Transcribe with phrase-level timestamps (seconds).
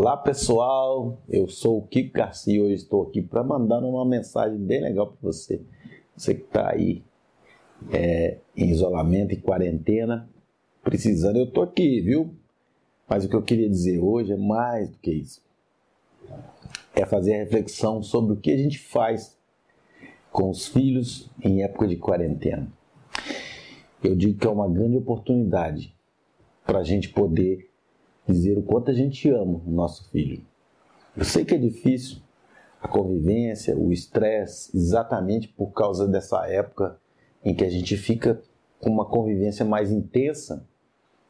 [0.00, 4.56] Olá pessoal, eu sou o Kiko Garcia e hoje estou aqui para mandar uma mensagem
[4.56, 5.60] bem legal para você.
[6.16, 7.02] Você que está aí
[7.92, 10.26] é, em isolamento, em quarentena,
[10.82, 12.34] precisando, eu estou aqui, viu?
[13.06, 15.42] Mas o que eu queria dizer hoje é mais do que isso.
[16.96, 19.36] É fazer a reflexão sobre o que a gente faz
[20.32, 22.72] com os filhos em época de quarentena.
[24.02, 25.94] Eu digo que é uma grande oportunidade
[26.64, 27.69] para a gente poder
[28.30, 30.42] dizer o quanto a gente ama o nosso filho.
[31.16, 32.18] Eu sei que é difícil
[32.80, 36.98] a convivência, o estresse, exatamente por causa dessa época
[37.44, 38.40] em que a gente fica
[38.80, 40.66] com uma convivência mais intensa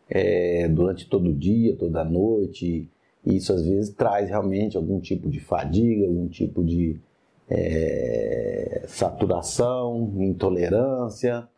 [0.09, 2.89] é, durante todo o dia, toda a noite.
[3.25, 7.01] E isso às vezes traz realmente algum tipo de fadiga, algum tipo de
[7.49, 11.49] é, saturação, intolerância.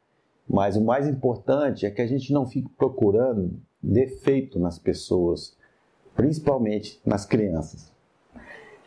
[0.49, 5.57] Mas o mais importante é que a gente não fique procurando defeito nas pessoas,
[6.15, 7.91] principalmente nas crianças.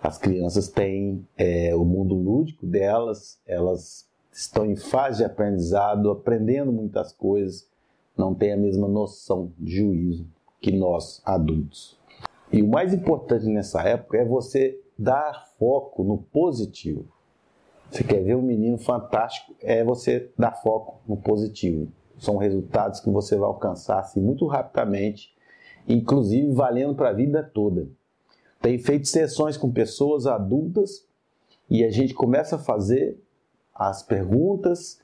[0.02, 6.72] As crianças têm é, o mundo lúdico delas, elas estão em fase de aprendizado, aprendendo
[6.72, 7.68] muitas coisas,
[8.16, 10.28] não têm a mesma noção de juízo
[10.62, 11.98] que nós adultos.
[12.52, 17.06] E o mais importante nessa época é você dar foco no positivo.
[17.90, 23.10] Você quer ver um menino fantástico, é você dar foco no positivo são resultados que
[23.10, 25.34] você vai alcançar assim, muito rapidamente,
[25.88, 27.88] inclusive valendo para a vida toda.
[28.62, 31.06] Tem feito sessões com pessoas adultas
[31.70, 33.20] e a gente começa a fazer
[33.74, 35.00] as perguntas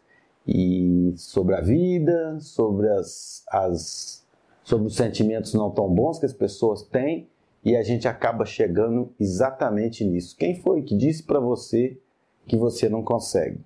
[0.48, 4.26] e sobre a vida, sobre as, as
[4.64, 7.30] sobre os sentimentos não tão bons que as pessoas têm
[7.64, 10.36] e a gente acaba chegando exatamente nisso.
[10.36, 12.00] Quem foi que disse para você
[12.48, 13.60] que você não consegue?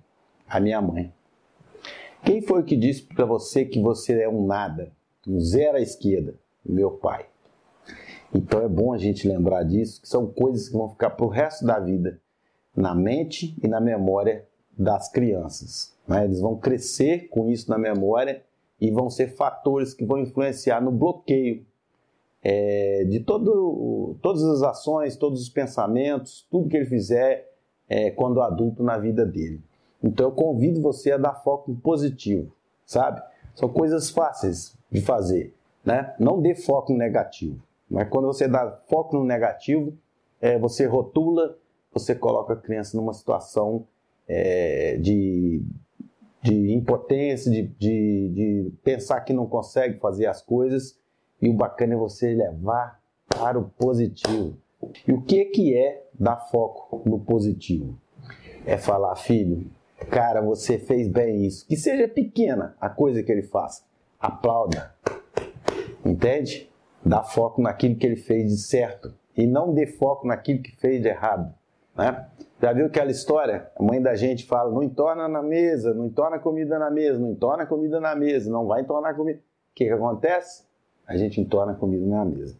[0.48, 1.12] A minha mãe.
[2.26, 4.90] Quem foi que disse para você que você é um nada,
[5.28, 6.34] um zero à esquerda?
[6.64, 7.26] Meu pai.
[8.34, 11.28] Então é bom a gente lembrar disso, que são coisas que vão ficar para o
[11.28, 12.20] resto da vida
[12.74, 14.44] na mente e na memória
[14.76, 15.96] das crianças.
[16.06, 16.24] Né?
[16.24, 18.42] Eles vão crescer com isso na memória
[18.80, 21.64] e vão ser fatores que vão influenciar no bloqueio
[22.42, 27.48] é, de todo, todas as ações, todos os pensamentos, tudo que ele fizer
[27.88, 29.62] é, quando adulto na vida dele.
[30.06, 32.52] Então eu convido você a dar foco no positivo,
[32.84, 33.20] sabe?
[33.56, 35.52] São coisas fáceis de fazer,
[35.84, 36.14] né?
[36.18, 37.60] Não dê foco no negativo.
[37.90, 39.92] Mas quando você dá foco no negativo,
[40.40, 41.58] é, você rotula,
[41.92, 43.86] você coloca a criança numa situação
[44.28, 45.62] é, de,
[46.40, 50.98] de impotência, de, de, de pensar que não consegue fazer as coisas.
[51.42, 54.56] E o bacana é você levar para o positivo.
[55.06, 57.98] E o que, que é dar foco no positivo?
[58.64, 59.70] É falar, filho,
[60.10, 61.66] Cara, você fez bem isso.
[61.66, 63.82] Que seja pequena a coisa que ele faça.
[64.20, 64.94] Aplauda.
[66.04, 66.70] Entende?
[67.04, 69.14] Dá foco naquilo que ele fez de certo.
[69.36, 71.52] E não dê foco naquilo que fez de errado.
[71.96, 72.26] Né?
[72.60, 73.70] Já viu aquela história?
[73.76, 77.30] A mãe da gente fala: não entorna na mesa, não entorna comida na mesa, não
[77.32, 79.38] entorna comida na mesa, não vai entornar comida.
[79.38, 80.64] O que, que acontece?
[81.06, 82.56] A gente entorna comida na mesa.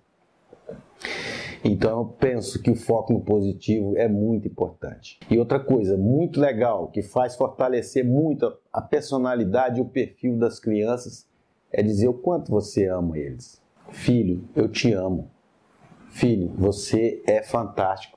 [1.69, 5.19] Então eu penso que o foco no positivo é muito importante.
[5.29, 10.61] E outra coisa muito legal que faz fortalecer muito a personalidade e o perfil das
[10.61, 11.27] crianças
[11.73, 13.61] é dizer o quanto você ama eles.
[13.91, 15.29] Filho, eu te amo.
[16.09, 18.17] Filho, você é fantástico.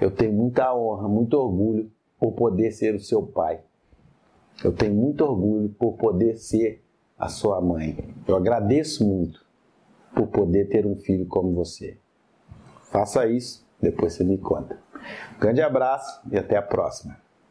[0.00, 3.60] Eu tenho muita honra, muito orgulho por poder ser o seu pai.
[4.64, 6.82] Eu tenho muito orgulho por poder ser
[7.18, 7.98] a sua mãe.
[8.26, 9.44] Eu agradeço muito
[10.14, 11.98] por poder ter um filho como você.
[12.90, 14.78] Faça isso, depois você me conta.
[15.36, 17.16] Um grande abraço e até a próxima.